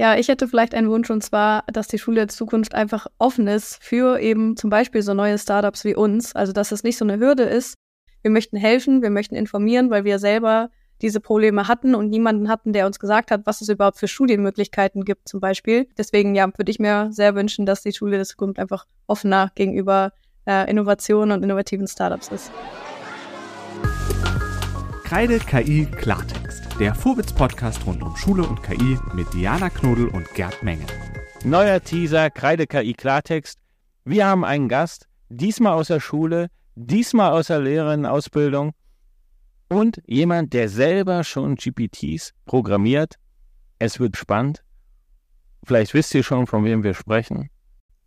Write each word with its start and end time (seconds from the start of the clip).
Ja, 0.00 0.16
ich 0.16 0.28
hätte 0.28 0.48
vielleicht 0.48 0.74
einen 0.74 0.88
Wunsch 0.88 1.10
und 1.10 1.22
zwar, 1.22 1.62
dass 1.70 1.86
die 1.86 1.98
Schule 1.98 2.22
in 2.22 2.30
Zukunft 2.30 2.74
einfach 2.74 3.06
offen 3.18 3.46
ist 3.46 3.84
für 3.84 4.18
eben 4.18 4.56
zum 4.56 4.70
Beispiel 4.70 5.02
so 5.02 5.12
neue 5.12 5.36
Startups 5.36 5.84
wie 5.84 5.94
uns. 5.94 6.34
Also, 6.34 6.54
dass 6.54 6.72
es 6.72 6.82
nicht 6.82 6.96
so 6.96 7.04
eine 7.04 7.18
Hürde 7.18 7.42
ist. 7.42 7.74
Wir 8.22 8.30
möchten 8.30 8.56
helfen, 8.56 9.02
wir 9.02 9.10
möchten 9.10 9.34
informieren, 9.34 9.90
weil 9.90 10.04
wir 10.04 10.18
selber 10.18 10.70
diese 11.02 11.20
Probleme 11.20 11.68
hatten 11.68 11.94
und 11.94 12.08
niemanden 12.08 12.48
hatten, 12.48 12.72
der 12.72 12.86
uns 12.86 12.98
gesagt 12.98 13.30
hat, 13.30 13.42
was 13.44 13.60
es 13.60 13.68
überhaupt 13.68 13.98
für 13.98 14.08
Studienmöglichkeiten 14.08 15.04
gibt 15.04 15.28
zum 15.28 15.38
Beispiel. 15.38 15.86
Deswegen 15.98 16.34
ja, 16.34 16.46
würde 16.56 16.70
ich 16.70 16.78
mir 16.78 17.08
sehr 17.12 17.34
wünschen, 17.34 17.66
dass 17.66 17.82
die 17.82 17.92
Schule 17.92 18.16
der 18.16 18.24
Zukunft 18.24 18.58
einfach 18.58 18.86
offener 19.06 19.52
gegenüber 19.54 20.14
äh, 20.46 20.70
Innovationen 20.70 21.32
und 21.36 21.42
innovativen 21.42 21.86
Startups 21.86 22.28
ist. 22.28 22.50
Kreide 25.10 25.40
KI 25.40 25.86
Klartext, 25.86 26.78
der 26.78 26.94
Vorwitz-Podcast 26.94 27.84
rund 27.84 28.00
um 28.00 28.14
Schule 28.14 28.44
und 28.44 28.62
KI 28.62 28.96
mit 29.12 29.26
Diana 29.34 29.68
Knodel 29.68 30.06
und 30.06 30.32
Gerd 30.34 30.62
Menge. 30.62 30.86
Neuer 31.42 31.82
Teaser, 31.82 32.30
Kreide 32.30 32.68
KI 32.68 32.92
Klartext. 32.92 33.58
Wir 34.04 34.24
haben 34.24 34.44
einen 34.44 34.68
Gast, 34.68 35.08
diesmal 35.28 35.72
aus 35.72 35.88
der 35.88 35.98
Schule, 35.98 36.46
diesmal 36.76 37.32
aus 37.32 37.48
der 37.48 37.58
Lehrerinnenausbildung 37.58 38.70
und 39.68 40.00
jemand, 40.06 40.52
der 40.52 40.68
selber 40.68 41.24
schon 41.24 41.56
GPTs 41.56 42.32
programmiert. 42.46 43.16
Es 43.80 43.98
wird 43.98 44.16
spannend. 44.16 44.62
Vielleicht 45.64 45.92
wisst 45.92 46.14
ihr 46.14 46.22
schon, 46.22 46.46
von 46.46 46.64
wem 46.64 46.84
wir 46.84 46.94
sprechen. 46.94 47.50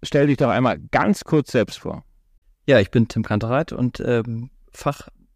Stell 0.04 0.28
dich 0.28 0.38
doch 0.38 0.52
einmal 0.52 0.80
ganz 0.80 1.26
kurz 1.26 1.52
selbst 1.52 1.80
vor. 1.80 2.06
Ja, 2.66 2.80
ich 2.80 2.92
bin 2.92 3.10
Tim 3.10 3.24
Kantereit 3.24 3.74
und 3.74 4.00
ähm, 4.00 4.52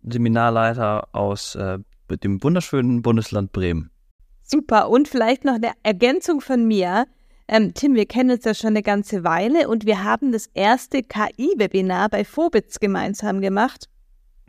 Fachseminarleiter 0.08 1.10
aus 1.12 1.56
äh, 1.56 1.80
dem 2.24 2.42
wunderschönen 2.42 3.02
Bundesland 3.02 3.52
Bremen. 3.52 3.92
Super. 4.44 4.90
Und 4.90 5.08
vielleicht 5.08 5.44
noch 5.44 5.56
eine 5.56 5.72
Ergänzung 5.84 6.40
von 6.40 6.66
mir. 6.66 7.06
Ähm, 7.50 7.74
Tim, 7.74 7.96
wir 7.96 8.06
kennen 8.06 8.32
uns 8.32 8.46
ja 8.46 8.54
schon 8.54 8.70
eine 8.70 8.84
ganze 8.84 9.24
Weile 9.24 9.68
und 9.68 9.86
wir 9.86 10.04
haben 10.04 10.32
das 10.32 10.48
erste 10.54 11.04
KI-Webinar 11.04 12.10
bei 12.10 12.24
Phobitz 12.24 12.80
gemeinsam 12.80 13.42
gemacht 13.42 13.90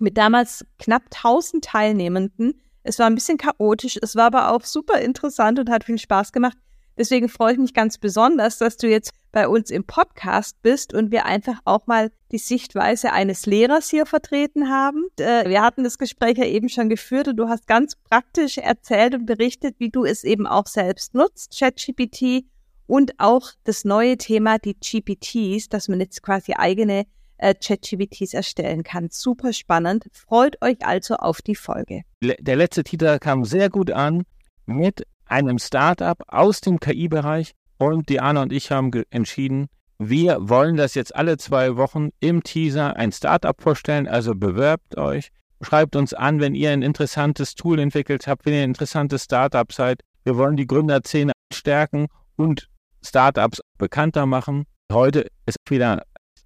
mit 0.00 0.16
damals 0.16 0.64
knapp 0.78 1.02
1000 1.12 1.64
Teilnehmenden. 1.64 2.60
Es 2.84 2.98
war 3.00 3.06
ein 3.06 3.16
bisschen 3.16 3.38
chaotisch, 3.38 3.98
es 4.00 4.14
war 4.14 4.26
aber 4.26 4.52
auch 4.52 4.64
super 4.64 5.00
interessant 5.00 5.58
und 5.58 5.70
hat 5.70 5.84
viel 5.84 5.98
Spaß 5.98 6.32
gemacht. 6.32 6.56
Deswegen 6.98 7.28
freue 7.28 7.52
ich 7.52 7.58
mich 7.58 7.74
ganz 7.74 7.96
besonders, 7.96 8.58
dass 8.58 8.76
du 8.76 8.88
jetzt 8.88 9.12
bei 9.30 9.46
uns 9.46 9.70
im 9.70 9.84
Podcast 9.84 10.60
bist 10.62 10.92
und 10.92 11.12
wir 11.12 11.26
einfach 11.26 11.60
auch 11.64 11.86
mal 11.86 12.10
die 12.32 12.38
Sichtweise 12.38 13.12
eines 13.12 13.46
Lehrers 13.46 13.88
hier 13.88 14.04
vertreten 14.04 14.68
haben. 14.68 15.06
Äh, 15.18 15.48
wir 15.48 15.62
hatten 15.62 15.84
das 15.84 15.96
Gespräch 15.96 16.38
ja 16.38 16.44
eben 16.44 16.68
schon 16.68 16.88
geführt 16.88 17.28
und 17.28 17.36
du 17.36 17.48
hast 17.48 17.68
ganz 17.68 17.94
praktisch 18.10 18.58
erzählt 18.58 19.14
und 19.14 19.26
berichtet, 19.26 19.76
wie 19.78 19.90
du 19.90 20.04
es 20.04 20.24
eben 20.24 20.46
auch 20.46 20.66
selbst 20.66 21.14
nutzt, 21.14 21.56
ChatGPT 21.56 22.44
und 22.88 23.12
auch 23.18 23.52
das 23.62 23.84
neue 23.84 24.16
Thema, 24.16 24.58
die 24.58 24.74
GPTs, 24.74 25.68
dass 25.68 25.88
man 25.88 26.00
jetzt 26.00 26.22
quasi 26.22 26.54
eigene 26.54 27.06
äh, 27.36 27.54
ChatGPTs 27.54 28.34
erstellen 28.34 28.82
kann. 28.82 29.08
Super 29.10 29.52
spannend. 29.52 30.06
Freut 30.12 30.60
euch 30.62 30.84
also 30.84 31.14
auf 31.14 31.42
die 31.42 31.54
Folge. 31.54 32.02
Der 32.20 32.56
letzte 32.56 32.82
Titel 32.82 33.18
kam 33.20 33.44
sehr 33.44 33.70
gut 33.70 33.92
an 33.92 34.24
mit 34.66 35.06
einem 35.28 35.58
Startup 35.58 36.22
aus 36.26 36.60
dem 36.60 36.80
KI-Bereich 36.80 37.52
und 37.78 38.08
Diana 38.08 38.42
und 38.42 38.52
ich 38.52 38.70
haben 38.70 38.90
entschieden, 39.10 39.68
wir 39.98 40.38
wollen 40.40 40.76
das 40.76 40.94
jetzt 40.94 41.14
alle 41.14 41.38
zwei 41.38 41.76
Wochen 41.76 42.10
im 42.20 42.42
Teaser 42.42 42.96
ein 42.96 43.10
Startup 43.12 43.60
vorstellen, 43.60 44.06
also 44.06 44.34
bewerbt 44.34 44.96
euch, 44.96 45.30
schreibt 45.60 45.96
uns 45.96 46.14
an, 46.14 46.40
wenn 46.40 46.54
ihr 46.54 46.70
ein 46.70 46.82
interessantes 46.82 47.54
Tool 47.54 47.78
entwickelt 47.80 48.26
habt, 48.26 48.46
wenn 48.46 48.54
ihr 48.54 48.62
ein 48.62 48.70
interessantes 48.70 49.24
Startup 49.24 49.70
seid. 49.72 50.02
Wir 50.24 50.36
wollen 50.36 50.56
die 50.56 50.66
Gründerszene 50.66 51.32
stärken 51.52 52.06
und 52.36 52.68
Startups 53.04 53.60
bekannter 53.76 54.26
machen. 54.26 54.66
Heute 54.92 55.26
ist 55.46 55.58
wieder 55.68 56.04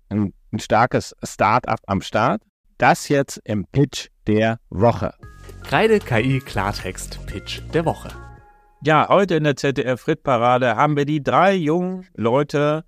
ein 0.09 0.33
starkes 0.59 1.15
Start-up 1.23 1.81
am 1.87 2.01
Start. 2.01 2.43
Das 2.79 3.09
jetzt 3.09 3.41
im 3.45 3.67
Pitch 3.67 4.09
der 4.27 4.59
Woche. 4.71 5.15
Kreide 5.63 6.01
KI 6.01 6.41
Klartext 6.41 7.25
Pitch 7.27 7.61
der 7.73 7.85
Woche. 7.85 8.32
Ja, 8.85 9.09
heute 9.09 9.37
in 9.37 9.45
der 9.45 9.57
ZDF 9.57 10.01
Frit-Parade 10.01 10.77
haben 10.77 10.97
wir 10.97 11.05
die 11.05 11.23
drei 11.23 11.55
jungen 11.55 12.07
Leute, 12.15 12.85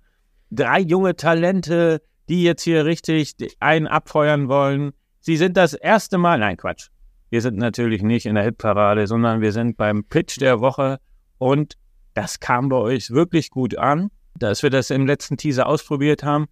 drei 0.51 0.79
junge 0.79 1.15
Talente, 1.15 2.01
die 2.27 2.43
jetzt 2.43 2.63
hier 2.63 2.85
richtig 2.85 3.35
einen 3.59 3.87
abfeuern 3.87 4.49
wollen. 4.49 4.91
Sie 5.21 5.37
sind 5.37 5.57
das 5.57 5.73
erste 5.73 6.17
Mal, 6.17 6.39
nein 6.39 6.57
Quatsch, 6.57 6.89
wir 7.29 7.41
sind 7.41 7.57
natürlich 7.57 8.03
nicht 8.03 8.25
in 8.25 8.35
der 8.35 8.43
Hitparade, 8.43 9.07
sondern 9.07 9.41
wir 9.41 9.51
sind 9.51 9.77
beim 9.77 10.03
Pitch 10.03 10.39
der 10.39 10.59
Woche 10.59 10.99
und 11.37 11.77
das 12.13 12.39
kam 12.39 12.69
bei 12.69 12.77
euch 12.77 13.11
wirklich 13.11 13.49
gut 13.49 13.77
an, 13.77 14.11
dass 14.37 14.63
wir 14.63 14.69
das 14.69 14.89
im 14.89 15.07
letzten 15.07 15.37
Teaser 15.37 15.65
ausprobiert 15.65 16.23
haben 16.23 16.47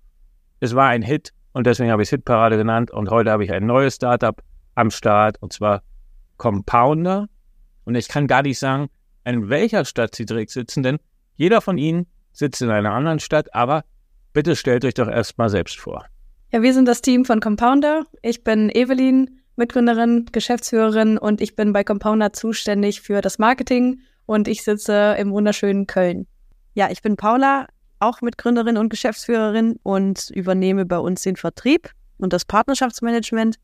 es 0.64 0.76
war 0.76 0.88
ein 0.88 1.02
Hit 1.02 1.34
und 1.52 1.68
deswegen 1.68 1.92
habe 1.92 2.04
ich 2.04 2.08
es 2.08 2.12
Hitparade 2.12 2.56
genannt. 2.56 2.90
Und 2.90 3.10
heute 3.10 3.32
habe 3.32 3.44
ich 3.44 3.52
ein 3.52 3.66
neues 3.66 3.96
Startup 3.96 4.42
am 4.76 4.92
Start 4.92 5.36
und 5.42 5.52
zwar 5.52 5.84
Compounder. 6.38 7.28
Und 7.84 7.96
ich 7.96 8.08
kann 8.08 8.28
gar 8.28 8.44
nicht 8.44 8.58
sagen, 8.58 8.88
in 9.26 9.50
welcher 9.50 9.86
Stadt 9.86 10.16
sie 10.16 10.26
direkt 10.26 10.52
sitzen, 10.52 10.84
denn 10.84 10.98
jeder 11.36 11.62
von 11.62 11.78
ihnen 11.78 12.08
sitzt 12.32 12.62
in 12.62 12.70
einer 12.70 12.92
anderen 12.92 13.20
Stadt. 13.20 13.54
Aber 13.54 13.84
bitte 14.34 14.56
stellt 14.56 14.86
euch 14.86 14.94
doch 14.94 15.08
erstmal 15.08 15.50
selbst 15.50 15.80
vor. 15.80 16.06
Ja, 16.52 16.62
wir 16.62 16.74
sind 16.74 16.88
das 16.88 17.02
Team 17.02 17.26
von 17.26 17.40
Compounder. 17.40 18.06
Ich 18.22 18.44
bin 18.44 18.70
Evelyn, 18.70 19.40
Mitgründerin, 19.56 20.28
Geschäftsführerin 20.32 21.18
und 21.18 21.42
ich 21.42 21.56
bin 21.56 21.74
bei 21.74 21.84
Compounder 21.84 22.34
zuständig 22.34 23.02
für 23.02 23.22
das 23.22 23.40
Marketing 23.40 24.02
und 24.26 24.48
ich 24.48 24.64
sitze 24.64 25.16
im 25.18 25.32
wunderschönen 25.32 25.88
Köln. 25.88 26.28
Ja, 26.74 26.90
ich 26.90 27.02
bin 27.02 27.18
Paula, 27.18 27.68
auch 28.00 28.22
Mitgründerin 28.22 28.78
und 28.78 28.90
Geschäftsführerin 28.90 29.80
und 29.84 30.30
übernehme 30.32 30.86
bei 30.86 30.98
uns 30.98 31.22
den 31.22 31.36
Vertrieb 31.36 31.92
und 32.18 32.34
das 32.34 32.46
Partnerschaftsmanagement. 32.46 33.58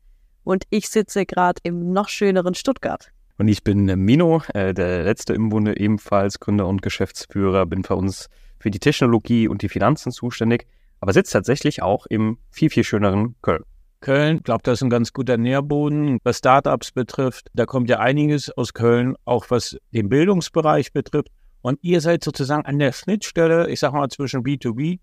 Und 0.44 0.64
ich 0.70 0.88
sitze 0.88 1.26
gerade 1.26 1.60
im 1.62 1.92
noch 1.92 2.08
schöneren 2.08 2.54
Stuttgart. 2.54 3.10
Und 3.40 3.48
ich 3.48 3.64
bin 3.64 3.86
Mino, 4.04 4.42
äh, 4.52 4.74
der 4.74 5.02
letzte 5.02 5.32
im 5.32 5.48
Bunde, 5.48 5.80
ebenfalls 5.80 6.40
Gründer 6.40 6.66
und 6.66 6.82
Geschäftsführer, 6.82 7.64
bin 7.64 7.80
bei 7.80 7.94
uns 7.94 8.26
für 8.58 8.70
die 8.70 8.80
Technologie 8.80 9.48
und 9.48 9.62
die 9.62 9.70
Finanzen 9.70 10.12
zuständig, 10.12 10.66
aber 11.00 11.14
sitze 11.14 11.32
tatsächlich 11.32 11.80
auch 11.80 12.04
im 12.04 12.36
viel, 12.50 12.68
viel 12.68 12.84
schöneren 12.84 13.36
Köln. 13.40 13.62
Köln, 14.02 14.42
glaube, 14.42 14.60
das 14.64 14.80
ist 14.80 14.82
ein 14.82 14.90
ganz 14.90 15.14
guter 15.14 15.38
Nährboden, 15.38 16.18
was 16.22 16.36
Startups 16.36 16.92
betrifft. 16.92 17.48
Da 17.54 17.64
kommt 17.64 17.88
ja 17.88 17.98
einiges 17.98 18.50
aus 18.50 18.74
Köln, 18.74 19.16
auch 19.24 19.46
was 19.48 19.78
den 19.90 20.10
Bildungsbereich 20.10 20.92
betrifft. 20.92 21.28
Und 21.62 21.78
ihr 21.80 22.02
seid 22.02 22.22
sozusagen 22.22 22.66
an 22.66 22.78
der 22.78 22.92
Schnittstelle, 22.92 23.70
ich 23.70 23.80
sag 23.80 23.94
mal, 23.94 24.10
zwischen 24.10 24.42
B2B 24.42 24.98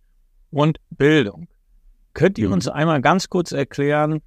und 0.52 0.78
Bildung. 0.92 1.48
Könnt 2.14 2.38
ihr 2.38 2.50
mhm. 2.50 2.54
uns 2.54 2.68
einmal 2.68 3.02
ganz 3.02 3.30
kurz 3.30 3.52
erklären, 3.52 4.22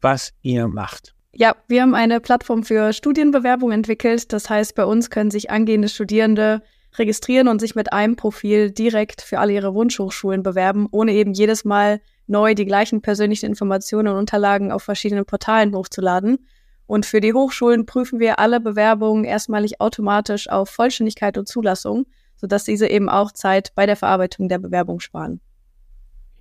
was 0.00 0.32
ihr 0.40 0.66
macht? 0.66 1.14
Ja, 1.32 1.54
wir 1.68 1.82
haben 1.82 1.94
eine 1.94 2.20
Plattform 2.20 2.64
für 2.64 2.92
Studienbewerbung 2.92 3.70
entwickelt. 3.70 4.32
Das 4.32 4.50
heißt, 4.50 4.74
bei 4.74 4.84
uns 4.84 5.10
können 5.10 5.30
sich 5.30 5.50
angehende 5.50 5.88
Studierende 5.88 6.62
registrieren 6.98 7.46
und 7.46 7.60
sich 7.60 7.76
mit 7.76 7.92
einem 7.92 8.16
Profil 8.16 8.72
direkt 8.72 9.22
für 9.22 9.38
alle 9.38 9.52
ihre 9.52 9.72
Wunschhochschulen 9.74 10.42
bewerben, 10.42 10.88
ohne 10.90 11.12
eben 11.12 11.32
jedes 11.32 11.64
Mal 11.64 12.00
neu 12.26 12.54
die 12.54 12.66
gleichen 12.66 13.00
persönlichen 13.00 13.46
Informationen 13.46 14.08
und 14.08 14.18
Unterlagen 14.18 14.72
auf 14.72 14.82
verschiedenen 14.82 15.24
Portalen 15.24 15.74
hochzuladen. 15.74 16.46
Und 16.86 17.06
für 17.06 17.20
die 17.20 17.32
Hochschulen 17.32 17.86
prüfen 17.86 18.18
wir 18.18 18.40
alle 18.40 18.58
Bewerbungen 18.58 19.24
erstmalig 19.24 19.80
automatisch 19.80 20.48
auf 20.48 20.68
Vollständigkeit 20.68 21.38
und 21.38 21.46
Zulassung, 21.46 22.06
sodass 22.34 22.64
diese 22.64 22.88
eben 22.88 23.08
auch 23.08 23.30
Zeit 23.30 23.72
bei 23.76 23.86
der 23.86 23.96
Verarbeitung 23.96 24.48
der 24.48 24.58
Bewerbung 24.58 24.98
sparen. 24.98 25.40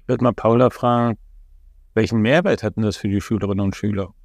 Ich 0.01 0.07
würde 0.07 0.23
mal 0.23 0.33
Paula 0.33 0.71
fragen, 0.71 1.19
welchen 1.93 2.21
Mehrwert 2.21 2.63
hat 2.63 2.75
denn 2.75 2.83
das 2.83 2.97
für 2.97 3.09
die 3.09 3.21
Schülerinnen 3.21 3.63
und 3.63 3.75
Schüler? 3.75 4.15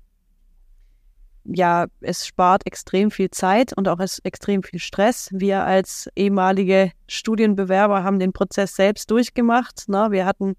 Ja, 1.45 1.87
es 2.01 2.27
spart 2.27 2.67
extrem 2.67 3.11
viel 3.11 3.31
Zeit 3.31 3.77
und 3.77 3.87
auch 3.89 4.01
extrem 4.23 4.63
viel 4.63 4.79
Stress. 4.79 5.29
Wir 5.31 5.65
als 5.65 6.09
ehemalige 6.17 6.93
Studienbewerber 7.07 8.03
haben 8.03 8.19
den 8.19 8.33
Prozess 8.33 8.75
selbst 8.77 9.11
durchgemacht. 9.11 9.89
Ne? 9.89 10.09
Wir 10.11 10.25
hatten 10.25 10.57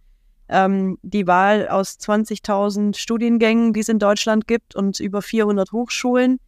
ähm, 0.47 0.97
die 1.01 1.25
Wahl 1.25 1.67
aus 1.67 1.97
20.000 1.99 2.95
Studiengängen, 2.95 3.73
die 3.73 3.79
es 3.79 3.89
in 3.89 3.99
Deutschland 3.99 4.47
gibt 4.47 4.75
und 4.75 4.99
über 4.99 5.21
400 5.21 5.71
Hochschulen. 5.71 6.39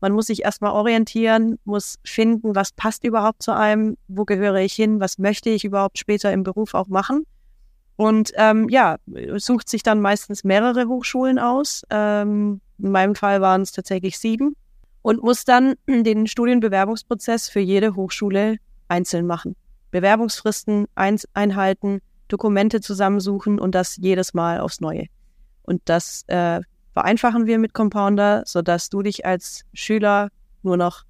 Man 0.00 0.12
muss 0.12 0.26
sich 0.26 0.42
erstmal 0.42 0.72
orientieren, 0.72 1.58
muss 1.64 1.98
finden, 2.04 2.56
was 2.56 2.72
passt 2.72 3.04
überhaupt 3.04 3.42
zu 3.42 3.54
einem, 3.54 3.96
wo 4.08 4.24
gehöre 4.24 4.56
ich 4.56 4.72
hin, 4.72 5.00
was 5.00 5.18
möchte 5.18 5.50
ich 5.50 5.64
überhaupt 5.64 5.98
später 5.98 6.32
im 6.32 6.42
Beruf 6.42 6.74
auch 6.74 6.88
machen. 6.88 7.24
Und 7.96 8.32
ähm, 8.36 8.68
ja, 8.68 8.96
sucht 9.36 9.68
sich 9.68 9.82
dann 9.82 10.00
meistens 10.00 10.42
mehrere 10.42 10.86
Hochschulen 10.86 11.38
aus. 11.38 11.84
Ähm, 11.90 12.60
in 12.82 12.90
meinem 12.90 13.14
Fall 13.14 13.40
waren 13.40 13.62
es 13.62 13.72
tatsächlich 13.72 14.18
sieben 14.18 14.56
und 15.02 15.22
muss 15.22 15.44
dann 15.44 15.74
den 15.86 16.26
Studienbewerbungsprozess 16.26 17.48
für 17.48 17.60
jede 17.60 17.94
Hochschule 17.94 18.56
einzeln 18.88 19.26
machen. 19.26 19.56
Bewerbungsfristen 19.90 20.86
einhalten, 20.94 22.00
Dokumente 22.28 22.80
zusammensuchen 22.80 23.58
und 23.58 23.74
das 23.74 23.96
jedes 23.96 24.34
Mal 24.34 24.60
aufs 24.60 24.80
Neue. 24.80 25.06
Und 25.62 25.82
das 25.84 26.24
äh, 26.28 26.60
vereinfachen 26.92 27.46
wir 27.46 27.58
mit 27.58 27.74
Compounder, 27.74 28.42
sodass 28.46 28.88
du 28.88 29.02
dich 29.02 29.26
als 29.26 29.64
Schüler 29.74 30.28
nur 30.62 30.76
noch 30.76 31.04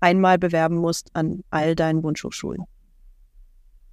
einmal 0.00 0.38
bewerben 0.38 0.76
musst 0.76 1.10
an 1.14 1.42
all 1.50 1.74
deinen 1.74 2.02
Wunschhochschulen. 2.02 2.64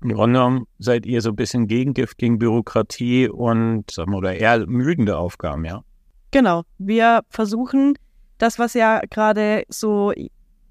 Im 0.01 0.13
Grunde 0.13 0.61
seid 0.77 1.05
ihr 1.05 1.21
so 1.21 1.29
ein 1.29 1.35
bisschen 1.35 1.67
Gegengift 1.67 2.17
gegen 2.17 2.39
Bürokratie 2.39 3.27
und 3.27 3.91
sagen 3.91 4.11
wir, 4.11 4.17
oder 4.17 4.35
eher 4.35 4.65
müdende 4.65 5.17
Aufgaben, 5.17 5.65
ja? 5.65 5.83
Genau. 6.31 6.63
Wir 6.77 7.21
versuchen 7.29 7.95
das, 8.37 8.59
was 8.59 8.73
ja 8.73 9.01
gerade 9.09 9.63
so 9.69 10.13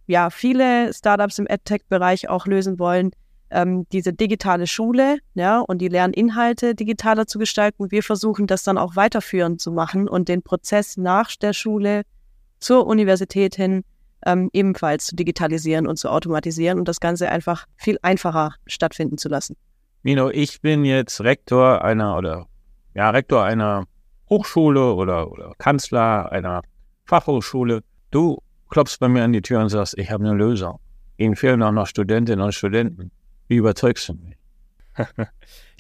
ja 0.07 0.31
viele 0.31 0.93
Startups 0.95 1.39
im 1.39 1.47
EdTech-Bereich 1.47 2.29
auch 2.29 2.47
lösen 2.47 2.79
wollen, 2.79 3.11
ähm, 3.51 3.87
diese 3.93 4.13
digitale 4.13 4.67
Schule 4.67 5.19
ja, 5.35 5.61
und 5.61 5.79
die 5.79 5.89
Lerninhalte 5.89 6.75
digitaler 6.75 7.27
zu 7.27 7.39
gestalten. 7.39 7.91
Wir 7.91 8.03
versuchen 8.03 8.47
das 8.47 8.63
dann 8.63 8.79
auch 8.79 8.97
weiterführend 8.97 9.61
zu 9.61 9.73
machen 9.73 10.09
und 10.09 10.29
den 10.29 10.43
Prozess 10.43 10.97
nach 10.97 11.35
der 11.37 11.53
Schule 11.53 12.03
zur 12.61 12.87
Universität 12.87 13.55
hin 13.55 13.85
ähm, 14.27 14.51
ebenfalls 14.53 15.07
zu 15.07 15.17
digitalisieren 15.17 15.87
und 15.87 15.97
zu 15.97 16.11
automatisieren 16.11 16.79
und 16.79 16.89
das 16.89 17.01
Ganze 17.01 17.29
einfach 17.29 17.67
viel 17.77 17.99
einfacher 18.03 18.55
stattfinden 18.67 19.17
zu 19.17 19.29
lassen. 19.29 19.57
Mino, 20.03 20.31
ich 20.31 20.61
bin 20.61 20.85
jetzt 20.85 21.21
Rektor 21.21 21.85
einer 21.85 22.17
oder 22.17 22.47
ja, 22.95 23.11
Rektor 23.11 23.45
einer 23.45 23.85
Hochschule 24.29 24.95
oder, 24.95 25.31
oder 25.31 25.55
Kanzler 25.59 26.31
einer 26.33 26.63
Fachhochschule. 27.05 27.83
Du 28.11 28.39
klopfst 28.69 28.99
bei 29.01 29.09
mir 29.09 29.25
an 29.25 29.33
die 29.33 29.43
Tür 29.43 29.61
und 29.61 29.69
sagst, 29.69 29.97
ich 29.99 30.11
habe 30.11 30.25
eine 30.25 30.35
Lösung. 30.35 30.79
Ihnen 31.17 31.37
fehlen 31.37 31.63
auch 31.63 31.73
noch 31.73 31.87
Studentinnen 31.87 32.45
und 32.45 32.53
Studenten. 32.53 33.11
Wie 33.49 33.57
überzeugst 33.57 34.09
du 34.09 34.15
mich? 34.15 34.37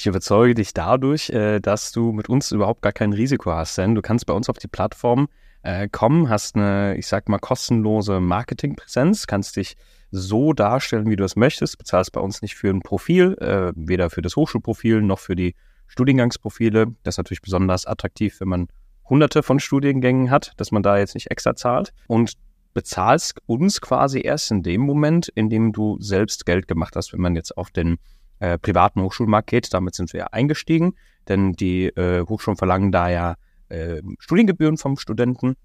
Ich 0.00 0.06
überzeuge 0.06 0.54
dich 0.54 0.74
dadurch, 0.74 1.28
äh, 1.30 1.58
dass 1.58 1.90
du 1.90 2.12
mit 2.12 2.28
uns 2.28 2.52
überhaupt 2.52 2.82
gar 2.82 2.92
kein 2.92 3.12
Risiko 3.12 3.50
hast, 3.50 3.76
denn 3.78 3.96
du 3.96 4.00
kannst 4.00 4.26
bei 4.26 4.32
uns 4.32 4.48
auf 4.48 4.56
die 4.58 4.68
Plattform 4.68 5.26
äh, 5.62 5.88
kommen, 5.88 6.28
hast 6.28 6.54
eine, 6.54 6.96
ich 6.96 7.08
sag 7.08 7.28
mal, 7.28 7.38
kostenlose 7.38 8.20
Marketingpräsenz, 8.20 9.26
kannst 9.26 9.56
dich 9.56 9.76
so 10.12 10.52
darstellen, 10.52 11.10
wie 11.10 11.16
du 11.16 11.24
es 11.24 11.34
möchtest, 11.34 11.78
bezahlst 11.78 12.12
bei 12.12 12.20
uns 12.20 12.42
nicht 12.42 12.54
für 12.54 12.70
ein 12.70 12.80
Profil, 12.80 13.36
äh, 13.40 13.72
weder 13.74 14.08
für 14.08 14.22
das 14.22 14.36
Hochschulprofil 14.36 15.02
noch 15.02 15.18
für 15.18 15.34
die 15.34 15.56
Studiengangsprofile. 15.88 16.94
Das 17.02 17.14
ist 17.14 17.18
natürlich 17.18 17.42
besonders 17.42 17.86
attraktiv, 17.86 18.40
wenn 18.40 18.48
man 18.48 18.68
hunderte 19.08 19.42
von 19.42 19.58
Studiengängen 19.58 20.30
hat, 20.30 20.52
dass 20.56 20.70
man 20.70 20.82
da 20.82 20.98
jetzt 20.98 21.14
nicht 21.14 21.30
extra 21.30 21.56
zahlt. 21.56 21.92
Und 22.06 22.34
bezahlst 22.74 23.40
uns 23.46 23.80
quasi 23.80 24.20
erst 24.20 24.50
in 24.50 24.62
dem 24.62 24.82
Moment, 24.82 25.28
in 25.28 25.50
dem 25.50 25.72
du 25.72 25.96
selbst 26.00 26.46
Geld 26.46 26.68
gemacht 26.68 26.94
hast, 26.94 27.12
wenn 27.12 27.20
man 27.20 27.34
jetzt 27.34 27.56
auf 27.56 27.70
den 27.70 27.98
äh, 28.38 28.58
privaten 28.58 29.02
Hochschulmarkt 29.02 29.48
geht. 29.48 29.74
Damit 29.74 29.94
sind 29.94 30.12
wir 30.12 30.20
ja 30.20 30.26
eingestiegen, 30.28 30.94
denn 31.26 31.54
die 31.54 31.86
äh, 31.86 32.24
Hochschulen 32.28 32.56
verlangen 32.56 32.92
da 32.92 33.08
ja 33.08 33.34
äh, 33.68 34.00
Studiengebühren 34.20 34.76
vom 34.76 34.96
Studenten. 34.96 35.56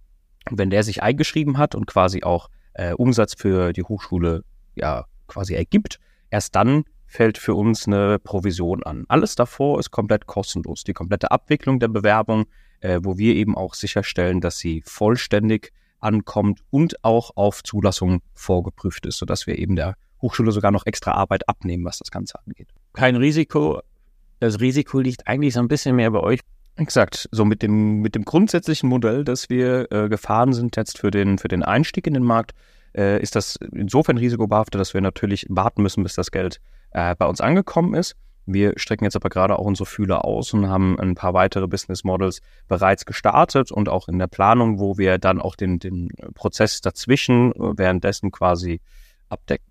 Und 0.49 0.57
wenn 0.57 0.69
der 0.69 0.83
sich 0.83 1.03
eingeschrieben 1.03 1.57
hat 1.57 1.75
und 1.75 1.85
quasi 1.85 2.23
auch 2.23 2.49
äh, 2.73 2.93
Umsatz 2.93 3.35
für 3.35 3.73
die 3.73 3.83
Hochschule 3.83 4.43
ja 4.75 5.05
quasi 5.27 5.53
ergibt, 5.53 5.99
erst 6.31 6.55
dann 6.55 6.83
fällt 7.13 7.37
für 7.37 7.53
uns 7.53 7.87
eine 7.87 8.17
Provision 8.17 8.81
an. 8.81 9.05
Alles 9.07 9.35
davor 9.35 9.79
ist 9.79 9.91
komplett 9.91 10.25
kostenlos. 10.25 10.83
Die 10.83 10.93
komplette 10.93 11.29
Abwicklung 11.29 11.79
der 11.79 11.87
Bewerbung, 11.87 12.45
äh, 12.79 12.99
wo 13.03 13.19
wir 13.19 13.35
eben 13.35 13.55
auch 13.55 13.75
sicherstellen, 13.75 14.41
dass 14.41 14.57
sie 14.57 14.81
vollständig 14.83 15.71
ankommt 15.99 16.61
und 16.71 17.03
auch 17.03 17.31
auf 17.35 17.63
Zulassung 17.63 18.21
vorgeprüft 18.33 19.05
ist, 19.05 19.19
sodass 19.19 19.45
wir 19.45 19.59
eben 19.59 19.75
der 19.75 19.95
Hochschule 20.23 20.51
sogar 20.51 20.71
noch 20.71 20.87
extra 20.87 21.11
Arbeit 21.11 21.47
abnehmen, 21.47 21.85
was 21.85 21.99
das 21.99 22.09
Ganze 22.09 22.39
angeht. 22.45 22.69
Kein 22.93 23.15
Risiko. 23.15 23.81
Das 24.39 24.59
Risiko 24.59 24.99
liegt 24.99 25.27
eigentlich 25.27 25.53
so 25.53 25.59
ein 25.59 25.67
bisschen 25.67 25.95
mehr 25.95 26.09
bei 26.09 26.19
euch. 26.19 26.39
Exakt. 26.77 27.29
So 27.31 27.45
mit 27.45 27.61
dem, 27.61 28.01
mit 28.01 28.15
dem 28.15 28.25
grundsätzlichen 28.25 28.89
Modell, 28.89 29.23
dass 29.23 29.51
wir 29.51 29.91
äh, 29.91 30.09
gefahren 30.09 30.53
sind 30.53 30.75
jetzt 30.77 30.97
für 30.97 31.11
den, 31.11 31.37
für 31.37 31.47
den 31.47 31.61
Einstieg 31.61 32.07
in 32.07 32.15
den 32.15 32.23
Markt, 32.23 32.53
äh, 32.97 33.21
ist 33.21 33.35
das 33.35 33.59
insofern 33.71 34.17
risikobehaftet, 34.17 34.81
dass 34.81 34.95
wir 34.95 35.01
natürlich 35.01 35.45
warten 35.49 35.83
müssen, 35.83 36.01
bis 36.01 36.15
das 36.15 36.31
Geld 36.31 36.59
äh, 36.93 37.15
bei 37.15 37.25
uns 37.25 37.41
angekommen 37.41 37.93
ist. 37.93 38.15
Wir 38.45 38.73
strecken 38.75 39.05
jetzt 39.05 39.15
aber 39.15 39.29
gerade 39.29 39.57
auch 39.57 39.65
unsere 39.65 39.85
Fühler 39.85 40.25
aus 40.25 40.53
und 40.53 40.67
haben 40.67 40.99
ein 40.99 41.15
paar 41.15 41.33
weitere 41.33 41.67
Business 41.67 42.03
Models 42.03 42.41
bereits 42.67 43.05
gestartet 43.05 43.71
und 43.71 43.87
auch 43.87 44.09
in 44.09 44.19
der 44.19 44.27
Planung, 44.27 44.79
wo 44.79 44.97
wir 44.97 45.17
dann 45.17 45.39
auch 45.39 45.55
den, 45.55 45.79
den 45.79 46.09
Prozess 46.33 46.81
dazwischen 46.81 47.53
äh, 47.53 47.77
währenddessen 47.77 48.31
quasi 48.31 48.81
abdecken. 49.29 49.65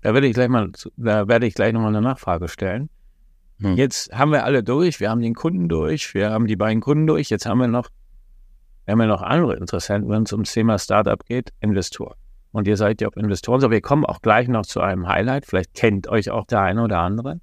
Da 0.00 0.14
werde 0.14 0.26
ich 0.26 0.34
gleich 0.34 0.48
mal, 0.48 0.70
da 0.96 1.28
werde 1.28 1.46
ich 1.46 1.54
gleich 1.54 1.72
nochmal 1.72 1.94
eine 1.94 2.02
Nachfrage 2.02 2.48
stellen. 2.48 2.88
Hm. 3.60 3.76
Jetzt 3.76 4.12
haben 4.12 4.32
wir 4.32 4.44
alle 4.44 4.62
durch, 4.62 5.00
wir 5.00 5.10
haben 5.10 5.20
den 5.20 5.34
Kunden 5.34 5.68
durch, 5.68 6.14
wir 6.14 6.30
haben 6.30 6.46
die 6.46 6.56
beiden 6.56 6.80
Kunden 6.80 7.06
durch, 7.06 7.30
jetzt 7.30 7.46
haben 7.46 7.58
wir 7.58 7.68
noch, 7.68 7.88
wir 8.84 8.92
haben 8.92 9.00
ja 9.00 9.06
noch 9.06 9.22
andere 9.22 9.56
Interessenten, 9.56 10.10
wenn 10.10 10.24
es 10.24 10.32
ums 10.32 10.52
Thema 10.52 10.78
Startup 10.78 11.24
geht, 11.24 11.52
Investoren. 11.60 12.16
Und 12.54 12.68
ihr 12.68 12.76
seid 12.76 13.00
ja 13.00 13.08
auch 13.08 13.16
Investoren, 13.16 13.60
so 13.60 13.72
wir 13.72 13.80
kommen 13.80 14.06
auch 14.06 14.22
gleich 14.22 14.46
noch 14.46 14.64
zu 14.64 14.80
einem 14.80 15.08
Highlight, 15.08 15.44
vielleicht 15.44 15.74
kennt 15.74 16.06
euch 16.06 16.30
auch 16.30 16.46
der 16.46 16.60
eine 16.60 16.84
oder 16.84 17.00
andere. 17.00 17.40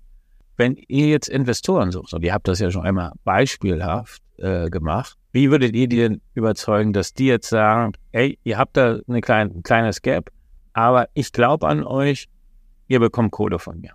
Wenn 0.56 0.78
ihr 0.88 1.08
jetzt 1.10 1.28
Investoren 1.28 1.92
sucht, 1.92 2.14
und 2.14 2.24
ihr 2.24 2.34
habt 2.34 2.48
das 2.48 2.60
ja 2.60 2.72
schon 2.72 2.84
einmal 2.84 3.12
beispielhaft 3.26 4.24
äh, 4.38 4.70
gemacht, 4.70 5.18
wie 5.34 5.52
würdet 5.52 5.76
ihr 5.76 5.90
die 5.90 5.98
denn 5.98 6.22
überzeugen, 6.34 6.94
dass 6.94 7.14
die 7.14 7.26
jetzt 7.26 7.50
sagen, 7.50 7.92
ey, 8.14 8.40
ihr 8.46 8.58
habt 8.58 8.78
da 8.78 9.00
eine 9.06 9.20
kleine, 9.20 9.54
ein 9.54 9.64
kleines 9.64 10.02
Gap, 10.02 10.30
aber 10.72 11.10
ich 11.14 11.34
glaube 11.34 11.68
an 11.68 11.84
euch, 11.84 12.30
ihr 12.88 13.02
bekommt 13.02 13.32
Kohle 13.32 13.60
von 13.60 13.82
mir. 13.82 13.92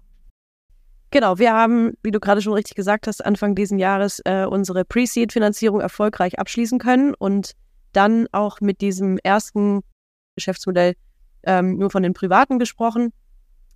Genau, 1.13 1.39
wir 1.39 1.55
haben, 1.55 1.95
wie 2.03 2.11
du 2.11 2.21
gerade 2.21 2.43
schon 2.43 2.53
richtig 2.53 2.75
gesagt 2.75 3.07
hast, 3.07 3.25
Anfang 3.25 3.55
diesen 3.55 3.79
Jahres 3.79 4.21
äh, 4.27 4.45
unsere 4.45 4.85
Pre-Seed-Finanzierung 4.85 5.81
erfolgreich 5.81 6.39
abschließen 6.39 6.79
können 6.79 7.15
und 7.15 7.53
dann 7.93 8.27
auch 8.33 8.61
mit 8.61 8.83
diesem 8.83 9.17
ersten 9.23 9.81
Geschäftsmodell 10.35 10.93
ähm, 11.47 11.79
nur 11.79 11.91
von 11.91 12.03
den 12.03 12.13
Privaten 12.13 12.59
gesprochen. 12.59 13.13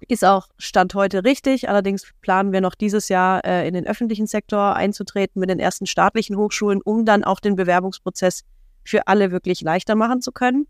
Ist 0.09 0.25
auch 0.25 0.49
Stand 0.59 0.95
heute 0.95 1.25
richtig. 1.25 1.69
Allerdings 1.69 2.05
planen 2.23 2.53
wir 2.53 2.61
noch 2.61 2.75
dieses 2.75 3.09
Jahr 3.09 3.45
äh, 3.45 3.67
in 3.69 3.75
den 3.75 3.87
öffentlichen 3.87 4.27
Sektor 4.27 4.75
einzutreten 4.75 5.41
mit 5.41 5.51
den 5.51 5.59
ersten 5.59 5.87
staatlichen 5.87 6.37
Hochschulen, 6.37 6.81
um 6.83 7.05
dann 7.05 7.25
auch 7.25 7.41
den 7.41 7.57
Bewerbungsprozess 7.57 8.43
für 8.85 9.07
alle 9.07 9.31
wirklich 9.31 9.61
leichter 9.61 9.95
machen 9.95 10.23
zu 10.23 10.33
können. 10.33 10.67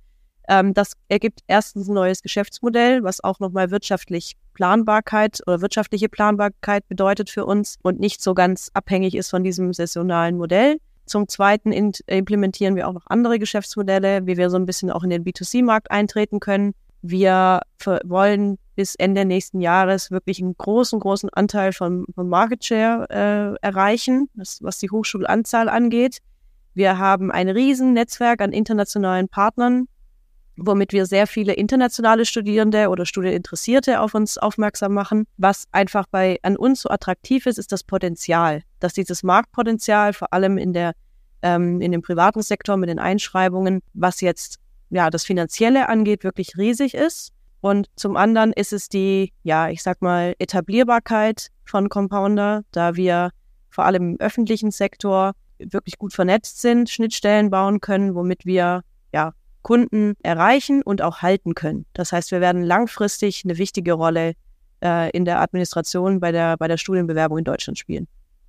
Ähm, 0.49 0.75
das 0.75 0.94
ergibt 1.08 1.41
erstens 1.47 1.88
ein 1.88 1.94
neues 1.94 2.23
Geschäftsmodell, 2.23 3.05
was 3.05 3.23
auch 3.23 3.38
nochmal 3.38 3.70
wirtschaftlich 3.70 4.37
Planbarkeit 4.55 5.38
oder 5.47 5.61
wirtschaftliche 5.61 6.08
Planbarkeit 6.08 6.88
bedeutet 6.88 7.31
für 7.31 7.47
uns 7.47 7.76
und 7.82 8.00
nicht 8.00 8.20
so 8.20 8.35
ganz 8.35 8.70
abhängig 8.75 9.14
ist 9.14 9.31
von 9.31 9.44
diesem 9.44 9.73
saisonalen 9.73 10.37
Modell. 10.37 10.79
Zum 11.06 11.29
Zweiten 11.29 11.73
implementieren 11.73 12.76
wir 12.76 12.88
auch 12.88 12.93
noch 12.93 13.06
andere 13.06 13.38
Geschäftsmodelle, 13.38 14.26
wie 14.26 14.37
wir 14.37 14.50
so 14.50 14.56
ein 14.56 14.67
bisschen 14.67 14.91
auch 14.91 15.02
in 15.02 15.11
den 15.11 15.25
B2C-Markt 15.25 15.91
eintreten 15.91 16.41
können. 16.41 16.73
Wir 17.02 17.61
wollen 18.05 18.58
bis 18.76 18.94
Ende 18.94 19.25
nächsten 19.25 19.61
Jahres 19.61 20.11
wirklich 20.11 20.41
einen 20.41 20.56
großen, 20.56 21.00
großen 21.00 21.31
Anteil 21.31 21.73
von, 21.73 22.06
von 22.14 22.29
Market 22.29 22.64
Share 22.64 23.07
äh, 23.11 23.66
erreichen, 23.66 24.28
was, 24.35 24.59
was 24.62 24.78
die 24.78 24.90
Hochschulanzahl 24.90 25.69
angeht. 25.69 26.19
Wir 26.75 26.99
haben 26.99 27.30
ein 27.30 27.49
riesen 27.49 27.92
Netzwerk 27.92 28.40
an 28.40 28.52
internationalen 28.52 29.28
Partnern, 29.28 29.87
womit 30.57 30.92
wir 30.92 31.07
sehr 31.07 31.26
viele 31.26 31.54
internationale 31.54 32.25
Studierende 32.25 32.88
oder 32.88 33.07
Studieninteressierte 33.07 34.00
auf 34.00 34.14
uns 34.14 34.38
aufmerksam 34.38 34.95
machen. 34.95 35.26
Was 35.37 35.64
einfach 35.73 36.07
bei 36.11 36.38
an 36.42 36.57
uns 36.57 36.83
so 36.83 36.90
attraktiv 36.90 37.47
ist, 37.47 37.59
ist 37.59 37.73
das 37.73 37.83
Potenzial, 37.83 38.62
dass 38.78 38.92
dieses 38.92 39.23
Marktpotenzial 39.23 40.12
vor 40.12 40.33
allem 40.33 40.59
in 40.59 40.73
der 40.73 40.92
ähm, 41.42 41.80
in 41.80 41.92
dem 41.92 42.02
privaten 42.02 42.42
Sektor 42.42 42.76
mit 42.76 42.90
den 42.90 42.99
Einschreibungen, 42.99 43.80
was 43.95 44.21
jetzt 44.21 44.59
ja, 44.90 45.11
das 45.11 45.25
Finanzielle 45.25 45.88
angeht, 45.88 46.25
wirklich 46.25 46.56
riesig 46.56 46.94
ist. 46.94 47.32
Und 47.61 47.88
zum 47.97 48.16
anderen 48.16 48.52
ist 48.52 48.73
es 48.73 48.88
die, 48.88 49.32
ja, 49.42 49.68
ich 49.68 49.82
sag 49.82 50.00
mal, 50.02 50.35
Etablierbarkeit 50.38 51.49
von 51.64 51.88
Compounder, 51.88 52.62
da 52.73 52.97
wir 52.97 53.30
vor 53.70 53.85
allem 53.85 54.12
im 54.12 54.20
öffentlichen 54.20 54.70
Sektor 54.70 55.32
wirklich 55.59 55.99
gut 55.99 56.12
vernetzt 56.12 56.61
sind, 56.61 56.88
Schnittstellen 56.88 57.50
bauen 57.50 57.80
können, 57.80 58.14
womit 58.14 58.47
wir 58.47 58.82
ja 59.12 59.32
Kunden 59.62 60.14
erreichen 60.23 60.82
und 60.82 61.02
auch 61.02 61.20
halten 61.23 61.54
können. 61.54 61.85
Das 61.92 62.12
heißt, 62.12 62.30
wir 62.30 62.40
werden 62.40 62.62
langfristig 62.62 63.42
eine 63.44 63.59
wichtige 63.59 63.92
Rolle 63.92 64.32
äh, 64.82 65.11
in 65.11 65.26
der 65.26 65.40
Administration 65.40 66.18
bei 66.18 66.32
der, 66.32 66.56
bei 66.56 66.66
der 66.66 66.78
Studienbewerbung 66.78 67.38
in 67.38 67.44
Deutschland 67.44 67.78
spielen. 67.78 68.09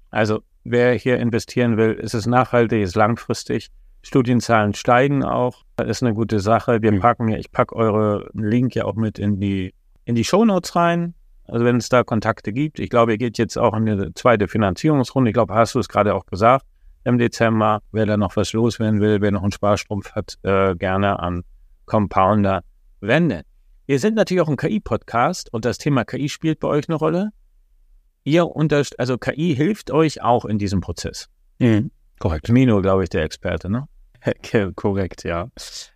Also 0.09 0.41
wer 0.63 0.93
hier 0.93 1.17
investieren 1.17 1.77
will, 1.77 1.93
ist 1.93 2.13
es 2.13 2.25
nachhaltig, 2.25 2.81
ist 2.81 2.95
langfristig. 2.95 3.69
Studienzahlen 4.03 4.73
steigen 4.73 5.23
auch. 5.23 5.63
Das 5.75 5.87
ist 5.87 6.03
eine 6.03 6.13
gute 6.13 6.39
Sache. 6.39 6.81
Wir 6.81 6.99
packen 6.99 7.27
ja, 7.27 7.37
ich 7.37 7.51
packe 7.51 7.75
eure 7.75 8.29
Link 8.33 8.75
ja 8.75 8.85
auch 8.85 8.95
mit 8.95 9.19
in 9.19 9.39
die, 9.39 9.73
in 10.05 10.15
die 10.15 10.23
Shownotes 10.23 10.75
rein. 10.75 11.13
Also 11.45 11.65
wenn 11.65 11.77
es 11.77 11.89
da 11.89 12.03
Kontakte 12.03 12.53
gibt. 12.53 12.79
Ich 12.79 12.89
glaube, 12.89 13.11
ihr 13.11 13.17
geht 13.17 13.37
jetzt 13.37 13.57
auch 13.57 13.75
in 13.75 13.89
eine 13.89 14.13
zweite 14.13 14.47
Finanzierungsrunde. 14.47 15.29
Ich 15.29 15.33
glaube, 15.33 15.53
hast 15.53 15.75
du 15.75 15.79
es 15.79 15.89
gerade 15.89 16.15
auch 16.15 16.25
gesagt 16.25 16.65
im 17.03 17.17
Dezember. 17.17 17.81
Wer 17.91 18.05
da 18.05 18.17
noch 18.17 18.35
was 18.35 18.53
loswerden 18.53 19.01
will, 19.01 19.21
wer 19.21 19.31
noch 19.31 19.43
einen 19.43 19.51
Sparstrumpf 19.51 20.13
hat, 20.13 20.37
äh, 20.43 20.75
gerne 20.75 21.19
an 21.19 21.43
Compounder 21.85 22.63
wenden. 23.01 23.41
Wir 23.85 23.99
sind 23.99 24.15
natürlich 24.15 24.41
auch 24.41 24.47
ein 24.47 24.57
KI-Podcast 24.57 25.51
und 25.53 25.65
das 25.65 25.77
Thema 25.77 26.05
KI 26.05 26.29
spielt 26.29 26.59
bei 26.59 26.67
euch 26.67 26.87
eine 26.87 26.95
Rolle. 26.95 27.31
Ihr 28.23 28.47
unter, 28.47 28.83
also 28.97 29.17
KI 29.17 29.55
hilft 29.55 29.91
euch 29.91 30.21
auch 30.21 30.45
in 30.45 30.59
diesem 30.59 30.79
Prozess. 30.79 31.27
Mhm. 31.59 31.91
Korrekt. 32.21 32.49
Mino, 32.49 32.81
glaube 32.83 33.03
ich, 33.03 33.09
der 33.09 33.23
Experte, 33.23 33.67
ne? 33.67 33.87
Korrekt, 34.75 35.23
ja. 35.23 35.49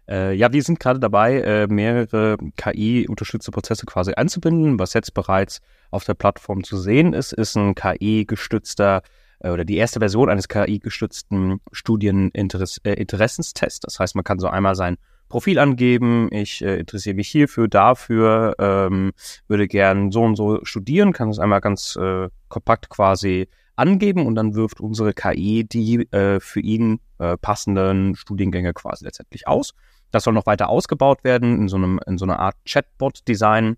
Äh, 0.10 0.34
ja, 0.34 0.52
wir 0.52 0.64
sind 0.64 0.80
gerade 0.80 1.00
dabei, 1.00 1.40
äh, 1.42 1.68
mehrere 1.68 2.38
KI-unterstützte 2.58 3.52
Prozesse 3.52 3.86
quasi 3.86 4.14
einzubinden. 4.14 4.80
Was 4.80 4.96
jetzt 4.96 5.14
bereits 5.14 5.62
auf 5.92 6.04
der 6.04 6.16
Plattform 6.16 6.64
zu 6.64 6.78
sehen 6.78 7.14
ist, 7.14 7.32
ist 7.32 7.56
ein 7.56 7.76
KI-gestützter 7.76 9.04
äh, 9.40 9.52
oder 9.52 9.66
die 9.66 9.78
erste 9.78 10.00
Version 10.00 10.32
eines 10.32 10.48
KI-gestützten 10.48 11.62
Studieninteressenstests. 11.72 13.78
Äh, 13.78 13.86
das 13.86 14.00
heißt, 14.00 14.16
man 14.16 14.24
kann 14.24 14.40
so 14.40 14.48
einmal 14.48 14.74
sein 14.74 14.98
Profil 15.30 15.60
angeben, 15.60 16.30
ich 16.32 16.64
äh, 16.64 16.78
interessiere 16.78 17.16
mich 17.16 17.30
hierfür, 17.30 17.68
dafür, 17.68 18.56
ähm, 18.60 19.12
würde 19.48 19.68
gern 19.68 20.12
so 20.12 20.22
und 20.22 20.36
so 20.36 20.64
studieren, 20.64 21.14
kann 21.14 21.30
es 21.30 21.40
einmal 21.40 21.62
ganz 21.62 21.96
äh, 21.96 22.30
kompakt 22.48 22.90
quasi 22.90 23.48
angeben 23.76 24.26
und 24.26 24.36
dann 24.36 24.56
wirft 24.56 24.80
unsere 24.80 25.14
KI 25.14 25.66
die 25.66 26.12
äh, 26.12 26.40
für 26.40 26.60
ihn 26.60 27.00
äh, 27.20 27.38
passenden 27.38 28.16
Studiengänge 28.16 28.74
quasi 28.74 29.06
letztendlich 29.06 29.48
aus. 29.48 29.74
Das 30.12 30.24
soll 30.24 30.34
noch 30.34 30.46
weiter 30.46 30.70
ausgebaut 30.70 31.24
werden 31.24 31.60
in 31.60 31.68
so, 31.68 31.78
einem, 31.78 32.00
in 32.06 32.18
so 32.18 32.26
einer 32.26 32.40
Art 32.40 32.56
Chatbot-Design 32.66 33.78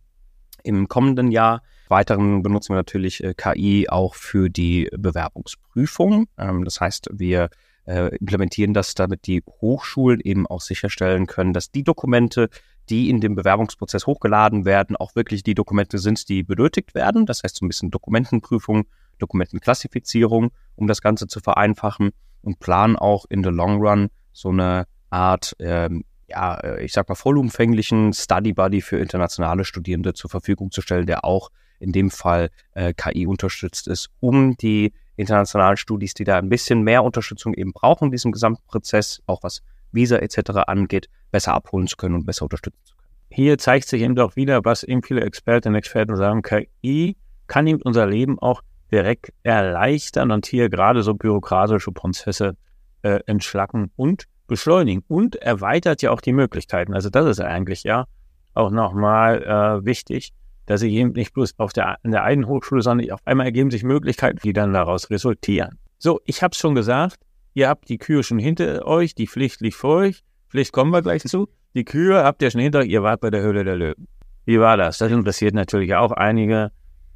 im 0.64 0.88
kommenden 0.88 1.32
Jahr. 1.32 1.62
Weiteren 1.90 2.44
benutzen 2.44 2.74
wir 2.74 2.78
natürlich 2.78 3.24
äh, 3.24 3.34
KI 3.34 3.88
auch 3.90 4.16
für 4.16 4.50
die 4.50 4.90
Bewerbungsprüfung. 4.96 6.28
Ähm, 6.38 6.66
das 6.66 6.82
heißt, 6.82 7.10
wir 7.14 7.50
äh, 7.88 8.16
implementieren 8.18 8.74
das, 8.74 8.94
damit 8.94 9.28
die 9.28 9.44
Hochschulen 9.62 10.20
eben 10.20 10.46
auch 10.46 10.62
sicherstellen 10.62 11.26
können, 11.26 11.54
dass 11.54 11.72
die 11.72 11.84
Dokumente, 11.84 12.50
die 12.90 13.10
in 13.10 13.22
dem 13.22 13.36
Bewerbungsprozess 13.36 14.06
hochgeladen 14.06 14.66
werden, 14.66 14.96
auch 14.96 15.16
wirklich 15.16 15.44
die 15.44 15.56
Dokumente 15.56 15.98
sind, 15.98 16.30
die 16.30 16.44
benötigt 16.44 16.94
werden. 16.94 17.26
Das 17.26 17.44
heißt 17.44 17.56
so 17.56 17.66
ein 17.66 17.70
bisschen 17.70 17.92
Dokumentenprüfung 17.92 18.86
Dokumentenklassifizierung, 19.20 20.52
um 20.76 20.88
das 20.88 21.02
Ganze 21.02 21.28
zu 21.28 21.40
vereinfachen 21.40 22.12
und 22.42 22.60
planen 22.60 22.96
auch 22.96 23.26
in 23.30 23.44
the 23.44 23.50
long 23.50 23.82
run 23.82 24.10
so 24.32 24.50
eine 24.50 24.86
Art, 25.10 25.56
ähm, 25.60 26.04
ja, 26.28 26.56
äh, 26.56 26.84
ich 26.84 26.94
sag 26.94 27.10
mal, 27.10 27.16
vollumfänglichen 27.16 28.14
Study 28.14 28.54
Buddy 28.54 28.82
für 28.82 28.98
internationale 28.98 29.66
Studierende 29.66 30.14
zur 30.14 30.30
Verfügung 30.30 30.72
zu 30.72 30.82
stellen, 30.82 31.08
der 31.08 31.26
auch 31.26 31.50
in 31.80 31.92
dem 31.92 32.12
Fall 32.12 32.50
äh, 32.74 32.94
KI 32.94 33.28
unterstützt 33.28 33.88
ist, 33.88 34.10
um 34.20 34.58
die 34.58 34.94
internationalen 35.18 35.78
Studis, 35.78 36.14
die 36.14 36.24
da 36.24 36.38
ein 36.38 36.50
bisschen 36.50 36.82
mehr 36.84 37.04
Unterstützung 37.04 37.54
eben 37.54 37.74
brauchen 37.74 38.06
in 38.06 38.12
diesem 38.12 38.32
gesamten 38.32 38.64
Prozess, 38.68 39.22
auch 39.26 39.44
was 39.44 39.62
Visa 39.92 40.18
etc. 40.18 40.52
angeht, 40.68 41.10
besser 41.32 41.54
abholen 41.54 41.88
zu 41.88 41.98
können 41.98 42.16
und 42.16 42.26
besser 42.26 42.44
unterstützen 42.44 42.80
zu 42.86 42.96
können. 42.96 43.08
Hier 43.30 43.58
zeigt 43.58 43.88
sich 43.88 44.02
eben 44.02 44.16
doch 44.16 44.36
wieder, 44.36 44.64
was 44.64 44.84
eben 44.84 45.04
viele 45.04 45.22
Expertinnen 45.22 45.76
und 45.76 45.80
Experten 45.80 46.16
sagen, 46.16 46.42
KI 46.42 47.18
kann 47.48 47.68
eben 47.68 47.82
unser 47.82 48.06
Leben 48.06 48.40
auch 48.40 48.62
direkt 48.92 49.34
erleichtern 49.44 50.32
und 50.32 50.46
hier 50.46 50.70
gerade 50.70 51.04
so 51.04 51.14
bürokratische 51.14 51.92
Prozesse 51.92 52.56
äh, 53.02 53.20
entschlacken 53.26 53.92
und 53.96 54.26
beschleunigen 54.48 55.04
und 55.08 55.36
erweitert 55.36 56.02
ja 56.02 56.12
auch 56.12 56.22
die 56.22 56.32
Möglichkeiten. 56.32 56.94
Also 56.94 57.10
das 57.10 57.26
ist 57.26 57.42
eigentlich 57.42 57.84
ja 57.84 58.06
auch 58.54 58.72
nochmal 58.72 59.44
äh, 59.44 59.86
wichtig, 59.86 60.32
dass 60.68 60.82
sie 60.82 60.94
eben 60.94 61.14
nicht 61.14 61.34
bloß 61.34 61.56
auf 61.58 61.74
der, 61.74 61.98
in 62.04 62.12
der 62.12 62.24
einen 62.24 62.46
Hochschule, 62.46 62.82
sondern 62.82 63.10
auf 63.12 63.22
einmal 63.26 63.48
ergeben 63.48 63.72
sich 63.72 63.84
Möglichkeiten, 63.84 64.38
die 64.44 64.54
dann 64.54 64.74
daraus 64.74 65.10
resultieren. 65.10 65.80
So, 65.98 66.22
ich 66.26 66.44
habe 66.44 66.52
es 66.52 66.60
schon 66.60 66.76
gesagt, 66.76 67.18
ihr 67.56 67.70
habt 67.70 67.90
die 67.90 67.98
Kühe 67.98 68.22
schon 68.22 68.38
hinter 68.38 68.86
euch, 68.86 69.16
die 69.16 69.28
Pflicht 69.28 69.62
liegt 69.62 69.78
vor 69.78 69.96
euch. 69.96 70.24
Pflicht 70.50 70.72
kommen 70.72 70.92
wir 70.92 71.02
gleich 71.02 71.24
zu. 71.24 71.50
Die 71.74 71.86
Kühe 71.86 72.24
habt 72.24 72.42
ihr 72.42 72.52
schon 72.52 72.62
hinter 72.62 72.80
euch, 72.80 72.90
ihr 72.90 73.02
wart 73.02 73.22
bei 73.22 73.32
der 73.32 73.42
Höhle 73.42 73.64
der 73.64 73.78
Löwen. 73.78 74.08
Wie 74.46 74.60
war 74.60 74.78
das? 74.78 74.98
Das 74.98 75.12
interessiert 75.12 75.56
natürlich 75.56 75.96
auch 75.96 76.12
einige. 76.12 76.72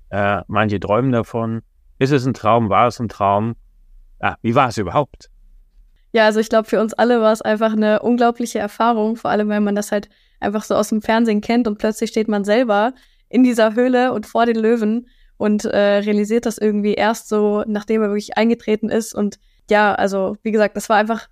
Äh, 0.09 0.41
manche 0.47 0.79
träumen 0.79 1.11
davon. 1.11 1.61
Ist 1.99 2.11
es 2.11 2.25
ein 2.25 2.33
Traum? 2.33 2.69
War 2.69 2.87
es 2.87 2.99
ein 2.99 3.09
Traum? 3.09 3.55
Ah, 4.19 4.35
wie 4.41 4.55
war 4.55 4.69
es 4.69 4.77
überhaupt? 4.77 5.29
Ja, 6.13 6.25
also 6.25 6.39
ich 6.39 6.49
glaube, 6.49 6.67
für 6.67 6.81
uns 6.81 6.93
alle 6.93 7.21
war 7.21 7.31
es 7.31 7.41
einfach 7.41 7.73
eine 7.73 8.01
unglaubliche 8.01 8.59
Erfahrung, 8.59 9.15
vor 9.15 9.31
allem 9.31 9.49
wenn 9.49 9.63
man 9.63 9.75
das 9.75 9.91
halt 9.91 10.09
einfach 10.39 10.63
so 10.63 10.75
aus 10.75 10.89
dem 10.89 11.01
Fernsehen 11.01 11.41
kennt 11.41 11.67
und 11.67 11.77
plötzlich 11.77 12.09
steht 12.09 12.27
man 12.27 12.43
selber 12.43 12.93
in 13.31 13.43
dieser 13.43 13.75
Höhle 13.75 14.13
und 14.13 14.25
vor 14.25 14.45
den 14.45 14.57
Löwen 14.57 15.07
und 15.37 15.65
äh, 15.65 15.97
realisiert 15.97 16.45
das 16.45 16.57
irgendwie 16.57 16.93
erst 16.93 17.27
so, 17.27 17.63
nachdem 17.65 18.01
er 18.03 18.09
wirklich 18.09 18.37
eingetreten 18.37 18.89
ist. 18.89 19.15
Und 19.15 19.39
ja, 19.69 19.95
also 19.95 20.37
wie 20.43 20.51
gesagt, 20.51 20.75
das 20.75 20.89
war 20.89 20.97
einfach 20.97 21.27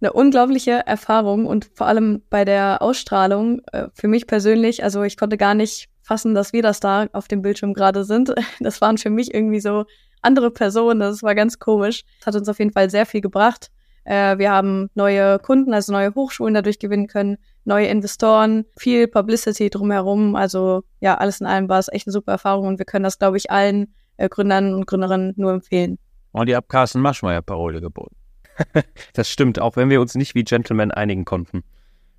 eine 0.00 0.12
unglaubliche 0.12 0.86
Erfahrung 0.86 1.46
und 1.46 1.70
vor 1.74 1.86
allem 1.86 2.22
bei 2.28 2.44
der 2.44 2.82
Ausstrahlung 2.82 3.62
äh, 3.72 3.88
für 3.94 4.08
mich 4.08 4.26
persönlich, 4.26 4.84
also 4.84 5.02
ich 5.04 5.16
konnte 5.16 5.38
gar 5.38 5.54
nicht 5.54 5.88
fassen, 6.02 6.34
dass 6.34 6.52
wir 6.52 6.62
das 6.62 6.80
da 6.80 7.06
auf 7.12 7.28
dem 7.28 7.42
Bildschirm 7.42 7.74
gerade 7.74 8.04
sind. 8.04 8.34
Das 8.60 8.80
waren 8.80 8.98
für 8.98 9.10
mich 9.10 9.32
irgendwie 9.32 9.60
so 9.60 9.84
andere 10.22 10.50
Personen. 10.50 11.00
Das 11.00 11.22
war 11.22 11.34
ganz 11.34 11.58
komisch. 11.58 12.04
Das 12.20 12.26
hat 12.26 12.36
uns 12.36 12.48
auf 12.48 12.58
jeden 12.58 12.72
Fall 12.72 12.90
sehr 12.90 13.06
viel 13.06 13.20
gebracht. 13.20 13.70
Äh, 14.04 14.38
wir 14.38 14.50
haben 14.50 14.90
neue 14.94 15.38
Kunden, 15.38 15.72
also 15.74 15.92
neue 15.92 16.14
Hochschulen 16.14 16.54
dadurch 16.54 16.78
gewinnen 16.78 17.08
können, 17.08 17.38
neue 17.66 17.86
Investoren, 17.86 18.64
viel 18.78 19.08
Publicity 19.08 19.70
drumherum. 19.70 20.36
Also 20.36 20.84
ja, 21.00 21.16
alles 21.16 21.40
in 21.40 21.46
allem 21.46 21.68
war 21.68 21.78
es 21.78 21.88
echt 21.92 22.06
eine 22.06 22.12
super 22.12 22.32
Erfahrung 22.32 22.66
und 22.66 22.78
wir 22.78 22.86
können 22.86 23.04
das, 23.04 23.18
glaube 23.18 23.36
ich, 23.36 23.50
allen 23.50 23.94
äh, 24.16 24.28
Gründern 24.28 24.74
und 24.74 24.86
Gründerinnen 24.86 25.34
nur 25.36 25.52
empfehlen. 25.52 25.98
Und 26.32 26.48
ihr 26.48 26.56
habt 26.56 26.68
Carsten 26.68 27.00
Maschmeyer 27.00 27.42
Parole 27.42 27.80
geboten. 27.80 28.16
das 29.14 29.28
stimmt, 29.28 29.60
auch 29.60 29.76
wenn 29.76 29.90
wir 29.90 30.00
uns 30.00 30.14
nicht 30.14 30.34
wie 30.34 30.44
Gentlemen 30.44 30.90
einigen 30.90 31.24
konnten. 31.24 31.62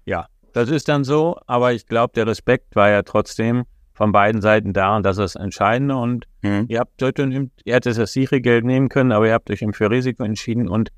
Ja, 0.06 0.27
das 0.54 0.70
ist 0.70 0.88
dann 0.88 1.04
so, 1.04 1.39
aber 1.48 1.74
ich 1.74 1.86
glaube, 1.86 2.13
der 2.16 2.27
Respekt 2.27 2.75
war 2.75 2.89
ja 2.89 3.04
trotzdem 3.04 3.66
von 3.94 4.12
beiden 4.12 4.42
Seiten 4.42 4.74
da 4.74 4.96
und 4.96 5.04
das 5.04 5.18
ist 5.18 5.36
das 5.36 5.42
Entscheidende. 5.42 5.96
Und 5.96 6.27
mhm. 6.42 6.66
ihr 6.68 6.80
habt 6.80 7.01
heute, 7.01 7.24
ihr 7.63 7.74
hättet 7.74 7.98
das 7.98 8.13
sichere 8.13 8.42
Geld 8.42 8.63
nehmen 8.63 8.89
können, 8.89 9.12
aber 9.12 9.27
ihr 9.27 9.34
habt 9.34 9.50
euch 9.50 9.66
für 9.74 9.89
Risiko 9.89 10.24
entschieden 10.24 10.68
und 10.68 10.92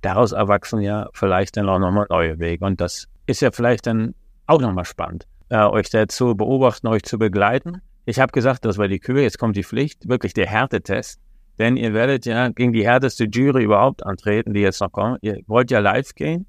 daraus 0.00 0.32
erwachsen 0.32 0.80
ja 0.80 1.08
vielleicht 1.12 1.56
dann 1.56 1.68
auch 1.68 1.78
nochmal 1.78 2.06
neue 2.08 2.38
Wege. 2.38 2.64
Und 2.64 2.80
das 2.80 3.08
ist 3.26 3.40
ja 3.40 3.50
vielleicht 3.50 3.86
dann 3.86 4.14
auch 4.46 4.60
nochmal 4.60 4.84
spannend, 4.84 5.26
äh, 5.48 5.58
euch 5.64 5.90
da 5.90 6.08
zu 6.08 6.36
beobachten, 6.36 6.86
euch 6.86 7.02
zu 7.02 7.18
begleiten. 7.18 7.82
Ich 8.04 8.20
habe 8.20 8.32
gesagt, 8.32 8.64
das 8.64 8.78
war 8.78 8.88
die 8.88 9.00
Kühe, 9.00 9.22
jetzt 9.22 9.38
kommt 9.38 9.56
die 9.56 9.64
Pflicht, 9.64 10.08
wirklich 10.08 10.32
der 10.32 10.46
Härtetest. 10.46 11.20
Denn 11.58 11.76
ihr 11.76 11.94
werdet 11.94 12.26
ja 12.26 12.50
gegen 12.50 12.72
die 12.72 12.86
härteste 12.86 13.24
Jury 13.24 13.64
überhaupt 13.64 14.04
antreten, 14.04 14.52
die 14.52 14.60
jetzt 14.60 14.80
noch 14.80 14.92
kommt. 14.92 15.18
Ihr 15.22 15.40
wollt 15.46 15.70
ja 15.70 15.78
live 15.78 16.14
gehen. 16.14 16.46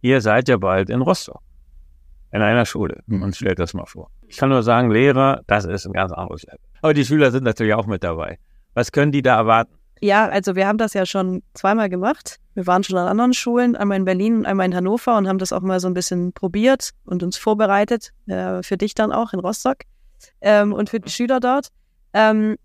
Ihr 0.00 0.20
seid 0.20 0.48
ja 0.48 0.56
bald 0.56 0.90
in 0.90 1.02
Rostock. 1.02 1.40
In 2.32 2.42
einer 2.42 2.66
Schule. 2.66 3.00
Und 3.08 3.20
mhm. 3.20 3.32
stellt 3.32 3.58
das 3.58 3.74
mal 3.74 3.86
vor. 3.86 4.10
Ich 4.28 4.36
kann 4.36 4.48
nur 4.48 4.62
sagen, 4.62 4.90
Lehrer, 4.90 5.42
das 5.46 5.64
ist 5.64 5.86
ein 5.86 5.92
ganz 5.92 6.12
anderes 6.12 6.42
Level. 6.42 6.58
Aber 6.82 6.94
die 6.94 7.04
Schüler 7.04 7.30
sind 7.30 7.44
natürlich 7.44 7.74
auch 7.74 7.86
mit 7.86 8.02
dabei. 8.02 8.38
Was 8.74 8.92
können 8.92 9.12
die 9.12 9.22
da 9.22 9.36
erwarten? 9.36 9.74
Ja, 10.00 10.28
also 10.28 10.56
wir 10.56 10.66
haben 10.66 10.78
das 10.78 10.94
ja 10.94 11.04
schon 11.04 11.42
zweimal 11.52 11.90
gemacht. 11.90 12.38
Wir 12.54 12.66
waren 12.66 12.82
schon 12.82 12.96
an 12.96 13.06
anderen 13.06 13.34
Schulen, 13.34 13.76
einmal 13.76 13.98
in 13.98 14.06
Berlin 14.06 14.38
und 14.38 14.46
einmal 14.46 14.66
in 14.66 14.74
Hannover 14.74 15.16
und 15.16 15.28
haben 15.28 15.38
das 15.38 15.52
auch 15.52 15.60
mal 15.60 15.78
so 15.78 15.88
ein 15.88 15.94
bisschen 15.94 16.32
probiert 16.32 16.90
und 17.04 17.22
uns 17.22 17.36
vorbereitet, 17.36 18.12
äh, 18.26 18.62
für 18.62 18.78
dich 18.78 18.94
dann 18.94 19.12
auch 19.12 19.34
in 19.34 19.40
Rostock 19.40 19.78
ähm, 20.40 20.72
und 20.72 20.88
für 20.88 21.00
die 21.00 21.10
Schüler 21.10 21.38
dort. 21.38 21.68
Ähm, 22.14 22.56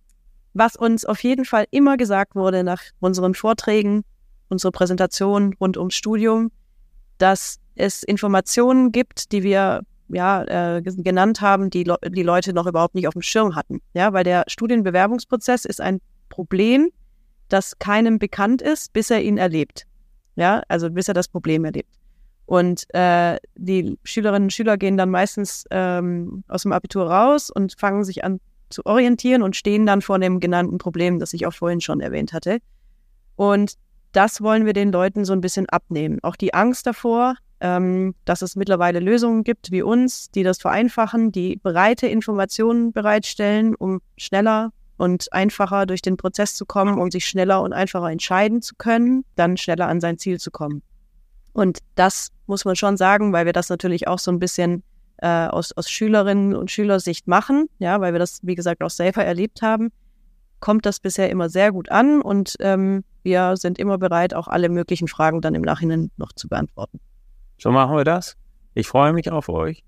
was 0.53 0.77
uns 0.77 1.03
auf 1.03 1.21
jeden 1.23 1.43
Fall 1.43 1.65
immer 1.71 1.97
gesagt 1.97 2.35
wurde 2.35 2.63
nach 2.63 2.81
unseren 3.01 3.33
Vorträgen, 3.33 4.05
unsere 4.47 4.71
Präsentation 4.71 5.53
rund 5.59 5.75
ums 5.77 5.95
Studium, 5.95 6.51
dass 7.17 7.59
es 7.75 8.03
Informationen 8.03 8.93
gibt, 8.93 9.33
die 9.33 9.43
wir 9.43 9.81
ja, 10.07 10.77
äh, 10.77 10.81
genannt 10.81 11.41
haben, 11.41 11.69
die 11.69 11.83
Le 11.83 11.97
die 12.07 12.23
Leute 12.23 12.53
noch 12.53 12.67
überhaupt 12.67 12.95
nicht 12.95 13.07
auf 13.07 13.13
dem 13.13 13.21
Schirm 13.21 13.55
hatten. 13.55 13.81
Ja, 13.93 14.13
weil 14.13 14.23
der 14.23 14.45
Studienbewerbungsprozess 14.47 15.65
ist 15.65 15.81
ein 15.81 15.99
Problem, 16.29 16.89
das 17.49 17.77
keinem 17.79 18.19
bekannt 18.19 18.61
ist, 18.61 18.93
bis 18.93 19.11
er 19.11 19.21
ihn 19.21 19.37
erlebt. 19.37 19.85
Ja, 20.35 20.63
also 20.67 20.89
bis 20.89 21.07
er 21.07 21.13
das 21.13 21.27
Problem 21.27 21.65
erlebt. 21.65 21.89
Und 22.45 22.85
äh, 22.93 23.37
die 23.55 23.97
Schülerinnen 24.03 24.47
und 24.47 24.53
Schüler 24.53 24.77
gehen 24.77 24.97
dann 24.97 25.09
meistens 25.09 25.65
ähm, 25.71 26.43
aus 26.47 26.63
dem 26.63 26.73
Abitur 26.73 27.09
raus 27.09 27.49
und 27.49 27.75
fangen 27.79 28.03
sich 28.03 28.23
an 28.23 28.39
zu 28.69 28.85
orientieren 28.85 29.41
und 29.41 29.55
stehen 29.55 29.85
dann 29.85 30.01
vor 30.01 30.19
dem 30.19 30.39
genannten 30.39 30.77
Problem, 30.77 31.19
das 31.19 31.33
ich 31.33 31.45
auch 31.47 31.53
vorhin 31.53 31.81
schon 31.81 32.01
erwähnt 32.01 32.33
hatte. 32.33 32.59
Und 33.35 33.75
das 34.11 34.41
wollen 34.41 34.65
wir 34.65 34.73
den 34.73 34.91
Leuten 34.91 35.25
so 35.25 35.33
ein 35.33 35.41
bisschen 35.41 35.67
abnehmen. 35.69 36.19
Auch 36.23 36.35
die 36.35 36.53
Angst 36.53 36.87
davor, 36.87 37.35
ähm, 37.59 38.15
dass 38.25 38.41
es 38.41 38.55
mittlerweile 38.55 38.99
Lösungen 38.99 39.43
gibt 39.43 39.71
wie 39.71 39.81
uns, 39.81 40.29
die 40.31 40.43
das 40.43 40.59
vereinfachen, 40.59 41.31
die 41.31 41.57
breite 41.57 42.07
Informationen 42.07 42.91
bereitstellen, 42.91 43.75
um 43.75 44.01
schneller 44.17 44.71
und 44.97 45.31
einfacher 45.33 45.85
durch 45.85 46.01
den 46.01 46.17
Prozess 46.17 46.55
zu 46.55 46.65
kommen, 46.65 46.99
um 46.99 47.11
sich 47.11 47.25
schneller 47.25 47.61
und 47.61 47.73
einfacher 47.73 48.09
entscheiden 48.09 48.61
zu 48.61 48.75
können, 48.75 49.25
dann 49.35 49.57
schneller 49.57 49.87
an 49.87 50.01
sein 50.01 50.17
Ziel 50.17 50.39
zu 50.39 50.51
kommen. 50.51 50.81
Und 51.53 51.79
das 51.95 52.31
muss 52.47 52.65
man 52.65 52.75
schon 52.75 52.97
sagen, 52.97 53.33
weil 53.33 53.45
wir 53.45 53.53
das 53.53 53.69
natürlich 53.69 54.07
auch 54.07 54.19
so 54.19 54.31
ein 54.31 54.39
bisschen 54.39 54.83
äh, 55.17 55.47
aus, 55.47 55.71
aus 55.71 55.89
Schülerinnen 55.89 56.55
und 56.55 56.71
Schülersicht 56.71 57.27
machen, 57.27 57.67
ja, 57.79 58.01
weil 58.01 58.13
wir 58.13 58.19
das, 58.19 58.39
wie 58.43 58.55
gesagt, 58.55 58.83
auch 58.83 58.89
selber 58.89 59.23
erlebt 59.23 59.61
haben, 59.61 59.91
kommt 60.59 60.85
das 60.85 60.99
bisher 60.99 61.29
immer 61.29 61.49
sehr 61.49 61.71
gut 61.71 61.89
an 61.89 62.21
und 62.21 62.55
ähm, 62.59 63.03
wir 63.23 63.55
sind 63.57 63.79
immer 63.79 63.97
bereit, 63.97 64.33
auch 64.33 64.47
alle 64.47 64.69
möglichen 64.69 65.07
Fragen 65.07 65.41
dann 65.41 65.55
im 65.55 65.61
Nachhinein 65.61 66.11
noch 66.17 66.33
zu 66.33 66.47
beantworten. 66.47 66.99
So 67.57 67.71
machen 67.71 67.95
wir 67.95 68.03
das. 68.03 68.35
Ich 68.73 68.87
freue 68.87 69.13
mich 69.13 69.31
auf 69.31 69.47
euch. 69.49 69.83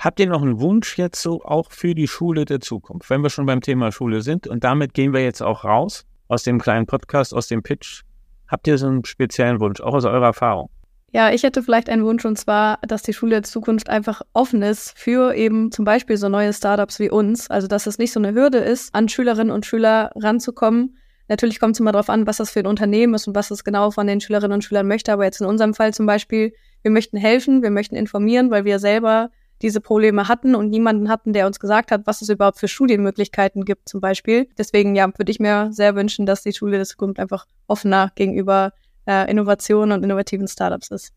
Habt 0.00 0.18
ihr 0.18 0.26
noch 0.26 0.40
einen 0.40 0.60
Wunsch 0.60 0.96
jetzt 0.96 1.20
so 1.20 1.44
auch 1.44 1.70
für 1.70 1.94
die 1.94 2.08
Schule 2.08 2.46
der 2.46 2.60
Zukunft, 2.60 3.10
wenn 3.10 3.22
wir 3.22 3.28
schon 3.28 3.44
beim 3.44 3.60
Thema 3.60 3.92
Schule 3.92 4.22
sind? 4.22 4.46
Und 4.46 4.64
damit 4.64 4.94
gehen 4.94 5.12
wir 5.12 5.22
jetzt 5.22 5.42
auch 5.42 5.62
raus 5.62 6.06
aus 6.26 6.42
dem 6.42 6.58
kleinen 6.58 6.86
Podcast, 6.86 7.34
aus 7.34 7.48
dem 7.48 7.62
Pitch. 7.62 8.00
Habt 8.48 8.66
ihr 8.66 8.78
so 8.78 8.86
einen 8.86 9.04
speziellen 9.04 9.60
Wunsch, 9.60 9.82
auch 9.82 9.92
aus 9.92 10.06
eurer 10.06 10.24
Erfahrung? 10.24 10.70
Ja, 11.12 11.30
ich 11.30 11.42
hätte 11.42 11.62
vielleicht 11.62 11.90
einen 11.90 12.02
Wunsch 12.06 12.24
und 12.24 12.38
zwar, 12.38 12.78
dass 12.88 13.02
die 13.02 13.12
Schule 13.12 13.36
in 13.36 13.44
Zukunft 13.44 13.90
einfach 13.90 14.22
offen 14.32 14.62
ist 14.62 14.98
für 14.98 15.34
eben 15.34 15.70
zum 15.70 15.84
Beispiel 15.84 16.16
so 16.16 16.30
neue 16.30 16.54
Startups 16.54 16.98
wie 16.98 17.10
uns. 17.10 17.50
Also, 17.50 17.66
dass 17.66 17.86
es 17.86 17.98
nicht 17.98 18.12
so 18.12 18.20
eine 18.20 18.32
Hürde 18.32 18.56
ist, 18.56 18.94
an 18.94 19.06
Schülerinnen 19.10 19.52
und 19.52 19.66
Schüler 19.66 20.12
ranzukommen. 20.14 20.96
Natürlich 21.28 21.60
kommt 21.60 21.76
es 21.76 21.80
immer 21.80 21.92
darauf 21.92 22.08
an, 22.08 22.26
was 22.26 22.38
das 22.38 22.50
für 22.50 22.60
ein 22.60 22.66
Unternehmen 22.66 23.12
ist 23.12 23.28
und 23.28 23.34
was 23.34 23.50
es 23.50 23.64
genau 23.64 23.90
von 23.90 24.06
den 24.06 24.22
Schülerinnen 24.22 24.54
und 24.54 24.64
Schülern 24.64 24.88
möchte. 24.88 25.12
Aber 25.12 25.24
jetzt 25.24 25.42
in 25.42 25.46
unserem 25.46 25.74
Fall 25.74 25.92
zum 25.92 26.06
Beispiel, 26.06 26.54
wir 26.80 26.90
möchten 26.90 27.18
helfen, 27.18 27.62
wir 27.62 27.70
möchten 27.70 27.96
informieren, 27.96 28.50
weil 28.50 28.64
wir 28.64 28.78
selber 28.78 29.30
diese 29.62 29.80
Probleme 29.80 30.28
hatten 30.28 30.54
und 30.54 30.70
niemanden 30.70 31.08
hatten, 31.08 31.32
der 31.32 31.46
uns 31.46 31.60
gesagt 31.60 31.90
hat, 31.90 32.06
was 32.06 32.22
es 32.22 32.28
überhaupt 32.28 32.58
für 32.58 32.68
Studienmöglichkeiten 32.68 33.64
gibt 33.64 33.88
zum 33.88 34.00
Beispiel. 34.00 34.48
Deswegen 34.56 34.94
ja, 34.96 35.06
würde 35.16 35.30
ich 35.30 35.40
mir 35.40 35.72
sehr 35.72 35.94
wünschen, 35.94 36.26
dass 36.26 36.42
die 36.42 36.52
Schule 36.52 36.76
der 36.76 36.86
Zukunft 36.86 37.18
einfach 37.18 37.46
offener 37.66 38.12
gegenüber 38.14 38.72
äh, 39.06 39.30
Innovationen 39.30 39.92
und 39.92 40.02
innovativen 40.04 40.48
Startups 40.48 40.90
ist. 40.90 41.12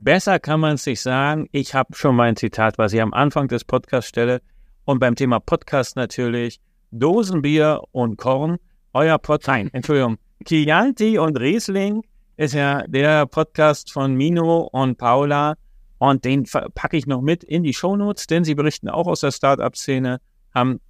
Besser 0.00 0.38
kann 0.38 0.60
man 0.60 0.74
es 0.74 0.84
sich 0.84 1.00
sagen. 1.00 1.48
Ich 1.52 1.74
habe 1.74 1.94
schon 1.94 2.16
mein 2.16 2.36
Zitat, 2.36 2.78
was 2.78 2.92
ich 2.92 3.02
am 3.02 3.12
Anfang 3.12 3.48
des 3.48 3.64
Podcasts 3.64 4.08
stelle. 4.08 4.40
Und 4.84 4.98
beim 4.98 5.14
Thema 5.14 5.40
Podcast 5.40 5.96
natürlich 5.96 6.60
Dosenbier 6.90 7.82
und 7.92 8.16
Korn. 8.16 8.58
Euer 8.92 9.18
Pod, 9.18 9.46
nein, 9.46 9.70
Entschuldigung, 9.72 10.16
Chianti 10.44 11.18
und 11.18 11.38
Riesling 11.38 12.02
ist 12.36 12.54
ja 12.54 12.82
der 12.86 13.26
Podcast 13.26 13.92
von 13.92 14.14
Mino 14.14 14.68
und 14.72 14.96
Paula. 14.96 15.56
Und 16.00 16.24
den 16.24 16.44
packe 16.74 16.96
ich 16.96 17.06
noch 17.06 17.20
mit 17.20 17.44
in 17.44 17.62
die 17.62 17.74
Shownotes, 17.74 18.26
denn 18.26 18.42
sie 18.42 18.54
berichten 18.54 18.88
auch 18.88 19.06
aus 19.06 19.20
der 19.20 19.32
Startup-Szene, 19.32 20.22
haben 20.54 20.80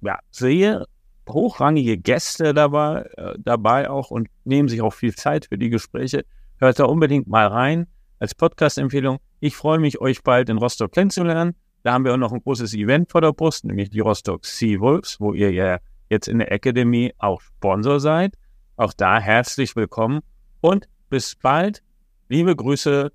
ja, 0.00 0.20
sehr 0.30 0.86
hochrangige 1.28 1.98
Gäste 1.98 2.54
dabei, 2.54 3.02
äh, 3.16 3.34
dabei 3.40 3.90
auch 3.90 4.12
und 4.12 4.28
nehmen 4.44 4.68
sich 4.68 4.80
auch 4.80 4.94
viel 4.94 5.12
Zeit 5.12 5.46
für 5.46 5.58
die 5.58 5.70
Gespräche. 5.70 6.24
Hört 6.58 6.78
da 6.78 6.84
unbedingt 6.84 7.26
mal 7.26 7.48
rein 7.48 7.88
als 8.20 8.36
Podcast-Empfehlung. 8.36 9.18
Ich 9.40 9.56
freue 9.56 9.80
mich, 9.80 10.00
euch 10.00 10.22
bald 10.22 10.48
in 10.48 10.58
Rostock 10.58 10.92
kennenzulernen. 10.92 11.56
Da 11.82 11.92
haben 11.92 12.04
wir 12.04 12.14
auch 12.14 12.18
noch 12.18 12.32
ein 12.32 12.40
großes 12.40 12.72
Event 12.74 13.10
vor 13.10 13.22
der 13.22 13.32
Brust, 13.32 13.64
nämlich 13.64 13.90
die 13.90 14.00
Rostock 14.00 14.46
Sea 14.46 14.78
Wolves, 14.78 15.18
wo 15.18 15.34
ihr 15.34 15.50
ja 15.50 15.78
jetzt 16.10 16.28
in 16.28 16.38
der 16.38 16.52
Academy 16.52 17.12
auch 17.18 17.40
Sponsor 17.40 17.98
seid. 17.98 18.34
Auch 18.76 18.92
da 18.92 19.18
herzlich 19.18 19.74
willkommen 19.74 20.20
und 20.60 20.88
bis 21.08 21.34
bald. 21.34 21.82
Liebe 22.28 22.54
Grüße. 22.54 23.10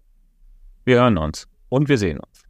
Wir 0.86 0.98
hören 0.98 1.18
uns 1.18 1.48
und 1.70 1.90
wir 1.90 1.98
sehen 1.98 2.20
uns. 2.20 2.44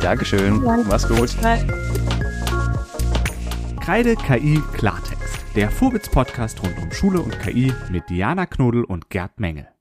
Dankeschön. 0.00 0.60
Danke. 0.64 0.88
Mach's 0.88 1.08
gut. 1.08 1.36
Kreide 3.80 4.16
KI 4.16 4.60
Klartext, 4.74 5.38
der 5.54 5.70
Vorwitz-Podcast 5.70 6.60
rund 6.64 6.78
um 6.78 6.90
Schule 6.90 7.20
und 7.20 7.38
KI 7.38 7.72
mit 7.90 8.10
Diana 8.10 8.46
Knodel 8.46 8.82
und 8.82 9.08
Gerd 9.08 9.38
Menge. 9.38 9.71